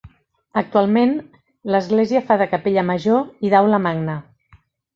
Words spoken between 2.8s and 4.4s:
Major i d'Aula Magna.